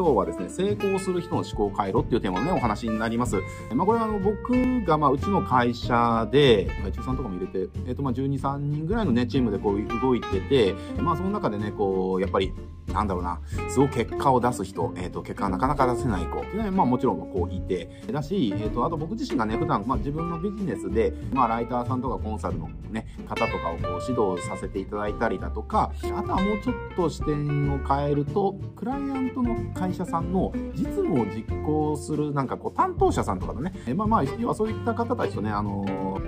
[0.00, 3.36] 今日はですね、成功する人の思考回路っていうテーマのね、お話になります。
[3.74, 4.54] まあ、これはあの、僕
[4.86, 12.50] が、まあ、うちの会社で、会長さんとかも入れて、えっ、ー、と、まあ、12、3人ぐらいのね、チームでこう動いてて、まあ、その中でね、こう、やっぱり、
[12.92, 35.84] なんだろうな、すごく結果を出す人、えっ、ー、と、結果がなかなか出せない子っていうのは、まあもちろんこういて、だし、えっ、ー、と、あと僕自身がね、普段、まあ自分のビジネスで、まあライターさんとかコンサルのね、方とかをこう指導させていただいたりだとか、あとはもうちょっと視点を変えると、クライアントの会社さんの実務を実行するなんかこう担当者さんとかのね、えまあまあ、要はそういった方たちとね、あの、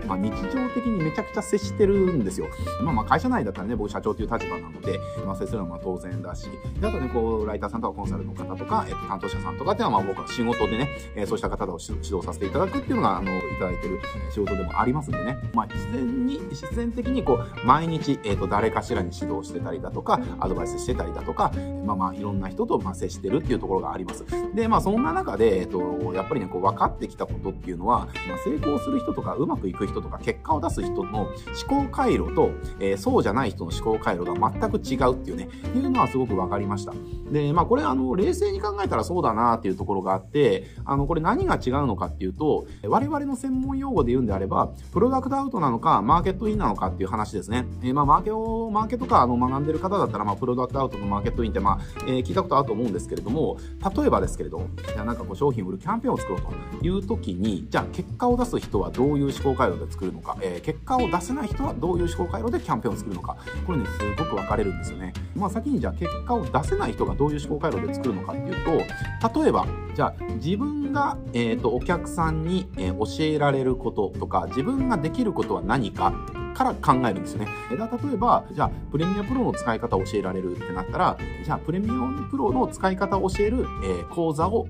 [0.07, 2.47] まあ日常的にめちゃくちゃ接してるんですよ。
[2.83, 6.49] まあまあ会社内だったらね、僕社長という立場なので、まあ接するのは当然だし、
[6.81, 21.53] であとね、こう、ライターさんとかコンサルの方とか、えっと、担当者さんとかっていうのは、まあ僕は仕事でね、えー、そうした方を指導させていただくっていうのが、あの、いただいてる仕事でもありますんでね、まあ自然に、自然的にこう、毎日、えっ、ー、と、誰かしらに指導してたりだとか、アドバイスしてたりだとか、
[21.85, 24.25] まあまあ、いろんな人と、まあ、接してるっていうところがあります。
[24.55, 31.33] で、まあ、そんな中で、えっ、ー、と、やっぱりね、こう、分かってきたことっていうのは、まあ、成功する人とか、うまくいく人とか、結果を出す人の思
[31.69, 32.51] 考回路と、
[32.81, 36.93] えー、そうじゃない人の思考回路が全く違うっていうね、いうのはすごく分かりました。
[37.31, 47.67] で、まあ、これ、あの、冷静に考えたらそうだなっていうところがあって、あの、これ何が違うのかっていうと、我々の専門用語で言うんであれば、プロダクトアウトなのか、マーケットインなのかっていう話ですね。
[47.83, 53.57] えー、まあ、マーケを、マーケットか、あの、学んでる方だったら、まあ、プロダクトアウトのマーケットインって、まあ、えー、聞いたことあると思うんですけれども、
[53.97, 65.13] 例えばですけれど、じゃあなんかこう、商品売るキャンペーンを作ろうという時に、じゃあ結果を出す人はどういう思考回路で作るのか、えー、結果を出せない人はどういう思考回路でキャンペーンを作るのか、これね、すごく分かれるんですよね。
[65.35, 76.13] まあ、先にじゃあ結果を出せない人がどういう思考回路で作るのかっていうと、例えば、じゃあ自分が、えっ、ー、と、お客さんに、えー、教えられることとか、自分ができることは何か
[76.55, 77.49] から考えるんですよね。
[77.77, 84.67] だ例えば、じゃあ、プレミアプロの使い方を教えられるってなったら、じゃあ、プレミアプロの使い方を教える、えー、講座を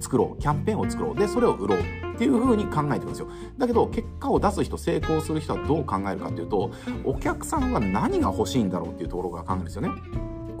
[0.00, 0.40] 作ろう。
[0.40, 1.16] キャンペーンを作ろう。
[1.16, 1.78] で、それを売ろう。
[2.14, 3.28] っていう風に考えてるんですよ。
[3.58, 6.70] だけど、結果を出す人、成功する人はどう考えるかっていうと、
[7.04, 9.90] お客さんが何が欲しいんだろうっていうところが考えるんですよね。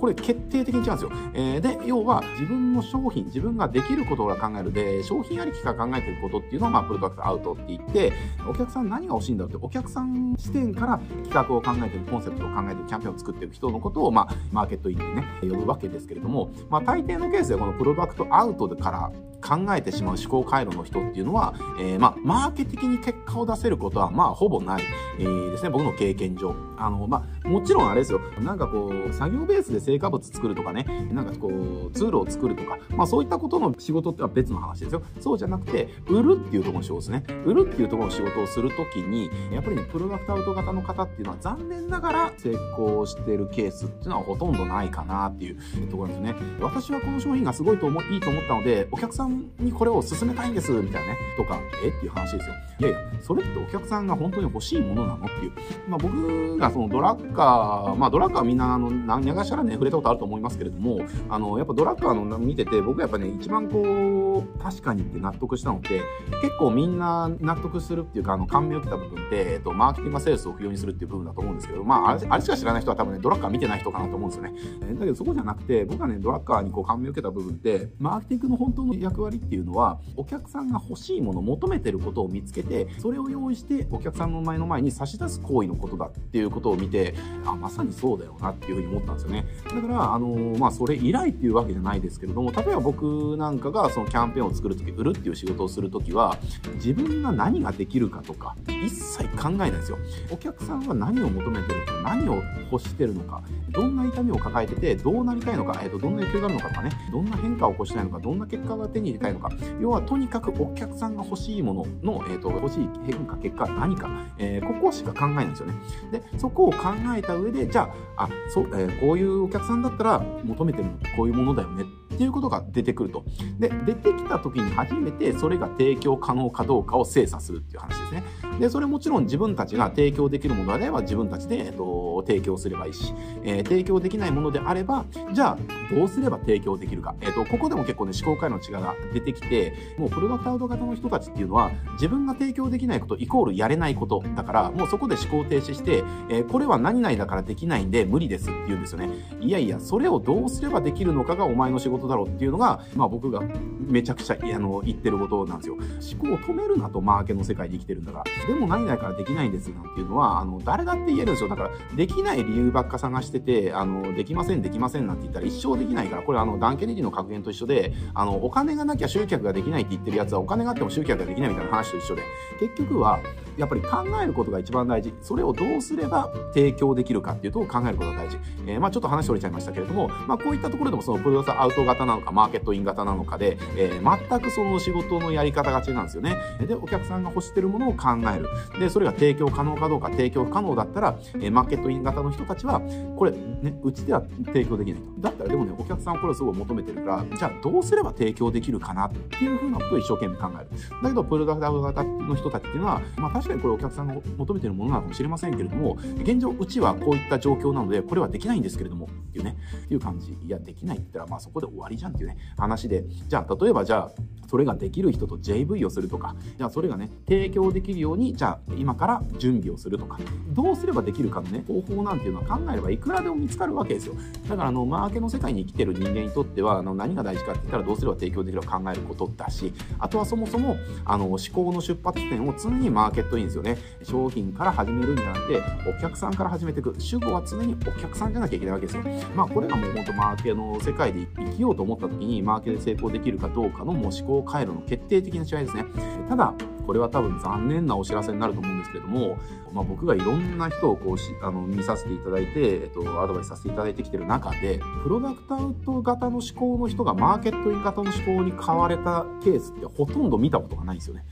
[0.04, 1.12] これ決定的に違うんですよ。
[1.32, 8.12] えー、で、要は自分の商品、自分ができることが考えるで、商品ありきから考えてることっていうのは、まあ、プロダクトアウトって言って、
[8.46, 19.10] お客さん何が欲しいんだろうって、お客さん視点から企画を考えてる、コンセプトを考えてる、キャンペーンを作ってる人のことを、まあ、マーケットインってね、呼ぶわけですけれども、まあ、大抵のケースでこのプロダクトアウトから
[19.44, 24.82] 考えてしまう思考回路の人っていうのは、えー、まあ、マーケ的に結果を出せることは、まあ、ほぼない、
[25.18, 26.54] えー、ですね、僕の経験上。
[26.76, 35.02] あの、まあ、もちろんあれですよ、なんかこう、作業ベースで成果物作るとかね、なんかこう、ツールを作るとか、まあ、そういったことの仕事っては別の話ですよ。
[35.20, 37.24] そうじゃなくて、売るっていうところの仕事ですね。
[37.44, 45.58] 売るっていうところの仕事をするときに、やっぱりね、プロダクトアウト型の方っていうのは残念ながら成功してるケースっていうのはほとんどないかなっていう
[45.90, 46.34] ところですね。
[46.60, 51.88] 私はこの商品がすごいと思いいと思ったので、お客さんにこれを進めたいんです、みたいなね、とか、え？
[51.88, 52.54] っていう話ですよ。
[52.80, 55.26] いやいや、それってお客さんが本当に欲しいものなの？
[55.26, 55.52] っていう。
[55.88, 66.00] まあ僕がそのドラッカー、まあドラッカーみんなあの、何やがしらね、触れたことあると思いますけれども、あの、やっぱドラッカーの見てて、僕やっぱね、一番こう、確かにって納得したのって、
[66.42, 74.52] 結構みんな納得するっていうか、あの、感銘を受けた部分って、えっと、マーケティングセールスを不要にするっていう部分だと思うんですけど、まあ、あれあれしか知らない人は多分ね、ドラッカー見てない人かなと思うんですよね。
[74.82, 89.46] えー、だけどそこじゃなくて、僕がね、ドラッカーにこう感銘を受けた部分って、マーケティングの本当の役割っていうのは、お客さんが欲しいもの、求めてることを見つけて、それを用意してお客さんの前の前に差し出す行為のことだっていうことを見て、あ、まさにそうだよなっていうふうに思ったんですよね。
[89.64, 96.38] だから、あの、まあ、それ以来っていうわけじゃないですけれども、例えば僕なんかがそのキャンンペーンを作るとき、売るっていう仕事をするときは、
[96.74, 99.98] 自分が何ができるかとか、一切考えないんですよ。
[100.30, 114.08] お客さんは何を求めてるか、何を欲してるのか、どんな痛みを抱えてて、どうなりたいのか、え、ー、と、どんな影響があるのかとかね、どんな変化を起こしたいのか、どんな結果が手に入れたいのか、要はとにかくお客さんが欲しいものの、え、ー、と、欲しい変化、結果、何か、
[114.38, 115.74] えー、ここしか考えないんですよね。
[116.12, 116.78] で、そこを考
[117.16, 123.24] えた上で、じゃあ、あ、そう、えー、こういうお客さんだったら求めてるのってこういうものだよねっていうことが出てくると。
[123.58, 128.24] で、出てきた時に初めてそれが提供可能かどうかを精査するっていう話ですね。
[128.60, 135.58] で、それもちろん自分たちが提供できるものであれば自分たちで、えっと、提供すればいいし、えー、提供できないものであれば、じゃあ、
[135.94, 137.14] どうすれば提供できるか。
[137.20, 149.10] えっ、と、ここでも結構ね、思考回路の違いが出てきて、もうプロダクトアウト型の人たちっていうのは、自分が提供できないことイコールやれないことだから、もうそこで思考停止して、えー、これは何々だからできないんで無理ですって言うんですよね。
[149.40, 153.40] いやいや、それをどうすればできるのかがお前の仕事だろうっていうのが、まあ僕が
[153.86, 155.74] めちゃくちゃあの言ってることなんですよ。
[155.74, 158.54] 思考を止めるなとマーケの世界で生きてるんだから。
[158.54, 161.48] でも何々からできないんですなんていうのは、あの、誰だって言えるんですよ。
[161.48, 161.70] だから、
[162.06, 172.22] できない理由ばっか探してて、あの、できません、できませんなんて言ったら一生できないから、これあの、ダンケネディの格言と一緒で、あの、お金がなきゃ集客ができないって言ってるやつは、お金があっても集客ができないみたいな話と一緒で、
[172.60, 173.20] 結局は、
[173.56, 175.14] やっぱり考えることが一番大事。
[175.20, 178.38] それをどうすれば提供できるかっていうと考えることが大事。
[178.66, 186.36] えー、まあちょっと話取れちゃいましたけれども、まあこういったところでもそのプロダクトアウト型なのか、マーケットイン型なのかで、えー、全くその仕事のやり方が違うんですよね。
[186.66, 188.48] で、お客さんが欲してるものを考える。
[188.78, 192.80] で、それが提供可能かどうか、提供可能だったら、えー、マーケットイン型の人たちは、
[193.16, 195.20] これ、ね、うちでは提供できないと。
[195.20, 200.68] だったらでもね、お客さんはこれをすごい求めてるから、じゃあどうすれば提供できるかなっていうふうなことを一生懸命考える。
[201.02, 210.32] だけど、プロダクト型の人たちっていうのは、まあ確かにこれお客さんが求めてるものなのかもしれませんけれども、現状、うちはこういった状況なので、これはできないんですけれども、っていうね、っていう感じ。
[210.32, 214.12] いや、できないって言ったら、まあそこで終わりじゃんっていうね、話で、じゃあ、例えばじゃあ、
[214.48, 220.18] それができる人と JV をするとか、じゃあそれがね、提供できるように、じゃあ今から準備をするとか、
[220.48, 224.14] どうすればできるかのね、方法なんていうのは考えればいくらでも見つかるわけですよ。
[224.48, 233.76] だからあの、マーケの世界に生きてる人間にとっては、あの何が大事かって言ったらどうすれば提供できるか考えることだし、あとはそもそも、あの、思考の出発点を常にマーケットいいんですよね。
[234.02, 236.94] 商品から始めるんじゃなくて、お客さんから始めていく。
[236.98, 239.02] 主語は常にお客さんじゃなきゃいけないわけですよ。
[239.34, 245.84] まあこれがもう本当マーケの世界で生きようと思った時に、マーケで成功できるかどうかのもう思考回路の決定的な違いですね。
[246.28, 246.54] ただ、
[246.86, 249.38] これは多分残念なお知らせになると思うんですけれども、
[249.72, 261.24] まあ、僕がいろんな人をこうしあの見させていただいて、えっと、アドバイスさせていただいてきてる中で、プロダクトアウト型の思考の人がマーケットイン型の思考に変われたケースってほとんど見たことがないんですよね。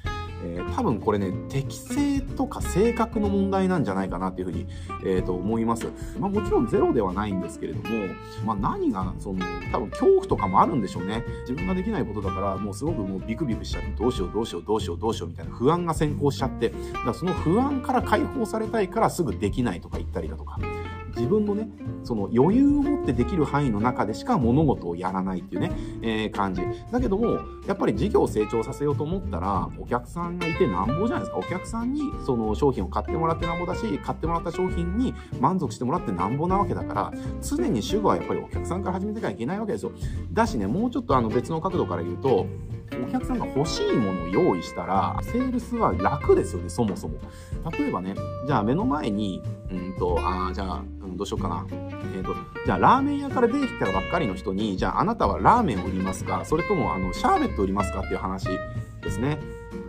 [0.44, 4.66] えー、多分これね、適性とか性格の問題なんじゃないかなっていうふうに、
[5.04, 5.86] えー、と思います。
[6.18, 8.06] まあもちろんゼロではないんですけれども、
[8.44, 9.38] まあ何が、その、
[9.70, 11.24] 多分恐怖とかもあるんでしょうね。
[11.42, 20.58] 自分ができないことだから、もうすごくもうビクビクしちゃって、どうしようどうしようどうしようどうしようみたいな不安が先行しちゃって、だからその不安から解放されたいからすぐできないとか言ったりだとか、
[21.16, 21.68] 自分のね、
[22.04, 25.72] その余裕を持ってできる範囲の中でしか物事をやらないっていうね、
[26.02, 26.62] えー、感じ。
[26.90, 31.38] だけども、やっぱり事業を成長させようと思ったら、お客さんがいてなんぼじゃないですか。
[31.38, 39.92] お客さんにその商品を買ってもらってなんぼだし、買ってもらった商品に満足してもらってなんぼなわけだから、常に主語はやっぱりお客さんから始めていかなきゃいけないわけですよ。
[40.32, 42.46] だしね、もうちょっとあの別の角度から言うと、
[43.00, 47.18] お客さんが欲しいものを用意したら、セールスは楽ですよね、そもそも。
[47.78, 48.14] 例えばね、
[48.46, 51.66] じゃあ目の前に、うんと、ああ、じゃあ、うん、どうしようかな。
[51.70, 52.34] えっ、ー、と、
[52.66, 56.44] じゃあラーメン屋から出てきたばっかりの人に、じゃああなたはラーメンを売りますか？
[56.44, 58.00] それとも、あの、シャーベット売りますか？
[58.00, 58.48] っていう話
[59.00, 59.38] ですね。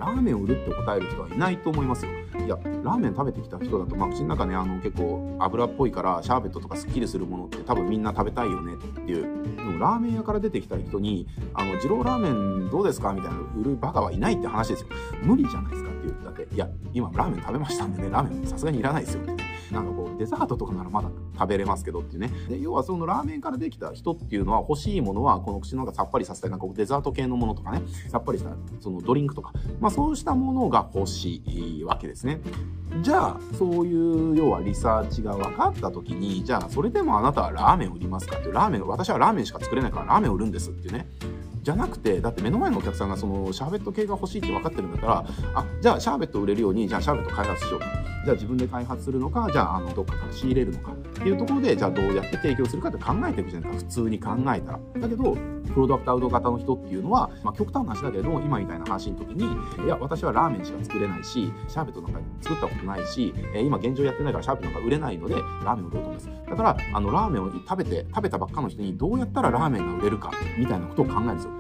[0.04, 2.12] ラーメンを売るって答える人はいないと思いますよ。
[2.46, 9.56] いや、ラーメン食べてきた人だと、まあ、口の中ね、あの、結構油っぽいから、シャーベットとかスッキリするものって多分みんな食べたいよねっていう。
[9.56, 14.88] でも、ラーメン屋から出てきた人に、あの、二郎ラーメンどうですかみたいな売るバカはいないって話ですよ。
[15.24, 16.16] 無理じゃないですかっていう。
[16.26, 19.43] だって、いや、今ラーメン食べましたんでね、ラーメンさすがにいらないですよって、
[19.74, 22.32] なんかこう、デザートとかならまだ食べれますけどっていうね。
[22.48, 32.40] で、要はそのラーメンからできた人っていうのは欲しいものは、この口の中さっぱりさせたい、なんかデザート系のものとかね、さっぱりしたそのドリンクとか、まあそうしたものが欲しいわけですね。
[33.02, 41.08] じゃあ、そういう、要はリサーチが分かった時に、じゃあ、それでもあなたはラーメン売りますかって、ラーメン、私はラーメンしか作れないからラーメン売るんですっていうね。
[41.64, 45.26] じゃなくて、だって目の前のお客さんがそのシャーベット系が欲しいって分かってるんだったら、
[45.56, 48.13] あ、じゃあシャーベット売れるように、じゃあシャーベット開発しようと。
[48.24, 54.80] じゃあ自分で開発するのか、じゃああのどっかから仕入れるのかっていうところで、じゃあどうやって提供するかって考えていくじゃないか、普通に考えたら。
[55.02, 55.38] だけど、
[55.74, 59.46] プロダクトアウト型の人っていうのは、まあ、極端な話だけど、今みたいな話の時に、
[59.86, 66.30] いや、私はラーメンしか作れないし、シャーベットなんか作ったことないし、え今現状やってないからシャーベットなんか売れないので、ラーメンを売ろうと思います。
[66.50, 71.53] だから、あの、ラーメンを食べて、食べたばっかの人にどうやったらラーメンが売れるか、みたいなことを考えるんですよ。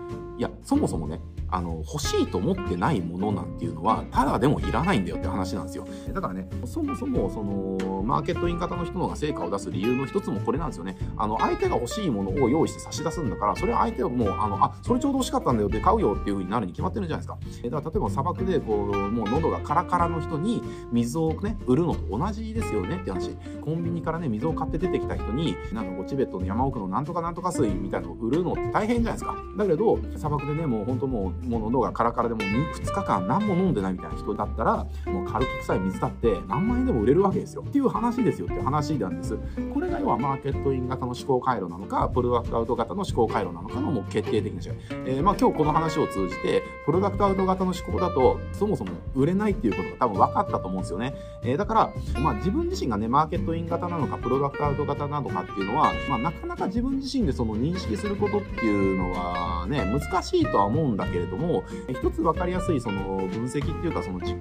[0.43, 5.88] いや、そもそもね、あの、欲しいと思ってないものなんていうのは、ただでもいらないんだよって話なんですよ。
[6.12, 10.97] だからね、そもそも、その、マーケットイン型の人のが成果を出す理由の一つもこれなんですよね。
[11.15, 17.69] あの、相手が欲しいものを用意して差し出すんだから、それは相手はもう、あの、あ、それちょうど欲しかったんだよって買うよっていう風になるに決まってるじゃないですか。
[17.69, 23.29] だから例えば砂漠で、こう、もう喉がカラカラの人に水をね、売るのと同じですよねって話。
[23.62, 29.35] コンビニからね、水を買って出てきた人に、なんかこう、チベットの山奥のなんとかなんとか水みたいなのを売るのって大変じゃないですか。
[29.55, 37.63] だけど、砂漠でね、もう本当もう、もう喉がカラカラでも 2, 2日間何も飲んでないみたいな人だったら、もう軽き臭い水だって何万円でも売れるわけですよ。
[37.68, 39.38] っていう話ですよっていう話なんです。
[39.74, 44.80] これが要はマーケットイン型の思考回路なのか、プルワークアウト型の思考回路なのかのもう決定的な違い。
[45.06, 51.13] えー、まあ今日この話を通じて、プロダクトアウト型の思考だと、そもそも売れないっていうことが多分分かったと思うんですよね。
[51.44, 64.40] えー、だから、まあ自分自身がね、マーケットイン型なのか、プロダクトアウト型なのかっていうのは、まあなかなか自分自身でその認識することっていうのはね、難しいとは思うんだけれども、一つ分かりやすいその分析っていうかその自己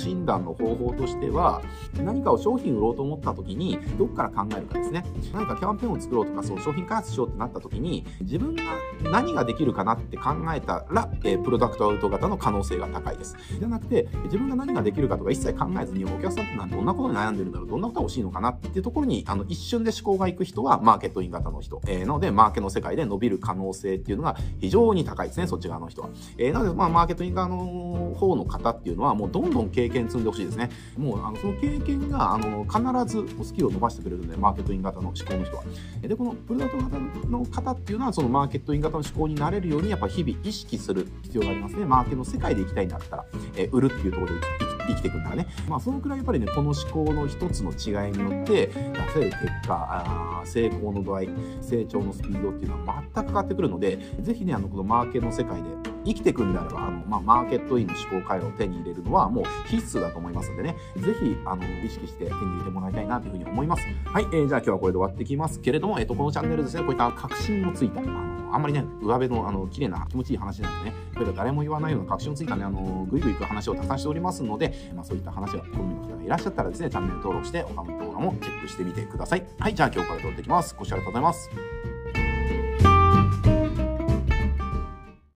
[0.00, 1.62] 診断の方法としては、
[1.98, 5.04] 何かを商品売ろうと思った時に、どっから考えるかですね。
[5.32, 8.62] 何かキャンペーンを作ろうとか、そう商品開発しようってなった時に、自分が
[9.10, 13.36] 何ができるかなって考えたら、えプロダクトアウト型の可能性が高いです。
[13.58, 21.80] じゃなくて、自分が何ができるかとか一切考えずに、お客さんってどんなことに悩んでるんだろう、どんなことが欲しいのかなっていうところに、あの、一瞬で思考がいく人は、マーケットイン型の人。
[21.86, 26.08] えー、なので、マーケの世界で伸びる可能性っていうのが非常に高いですね、そっち側の人は。
[26.38, 30.70] えー、なので、まあ、マーケットイン側の方の方っていうのは、もうどんどん経験積んでほしいですね。
[30.96, 35.64] もう、あの、その経験が、あの、必ずスキルを伸ばしてくれるので、マーケットイン型の思考の人は。
[36.02, 36.98] で、このプロダクト型
[37.28, 41.86] の方っていうのは、そのマーケットイン型の思考になれるように、やっぱ日々意識する必要がありますね。
[41.86, 43.24] マーケの世界で行きたいんだったら、
[43.56, 44.40] え、売るっていうところで
[44.88, 45.46] 生きていくんだらね。
[45.68, 48.72] まあ、そのくらいやっぱりね、この思考の一つの違いによって、出
[49.14, 51.28] せる結果、成功の度合い、
[51.60, 55.68] 成長のスピードっていうのは全く変わってくるので、是非ね、あの、このマーケの世界で
[56.04, 63.82] 生きていくんであれば、あの、まあ、マーケットインの思考回路を手に入れるのはもう必須だと思いますんでね、ぜひ、あの、意識して手に入れてもらいたいなというふうに思います。
[64.06, 79.44] はい、えー、じゃあ今日はこれで終わってきますけれども、えっ、ー、と、このチャンネルですね、こういった確信のついた、あの、あんまりね、上辺の、あの、綺麗な気持ちいい話なんでね、これ誰も言わないような確信をついたね、あの、ぐいぐいいく話をたくさんしておりますので、まあ、そういった話が好みの方がいらっしゃったらですね、チャンネル登録して、他の動画もチェックしてみてください。
[79.58, 80.74] はい、じゃあ今日から撮っていきます。
[80.78, 81.73] ご視聴ありがとうございます。